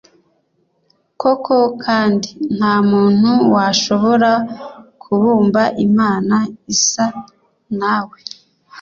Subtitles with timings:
[1.21, 4.31] koko kandi, nta muntu washobora
[5.01, 6.35] kubumba imana
[6.73, 7.05] isa
[7.79, 8.17] na we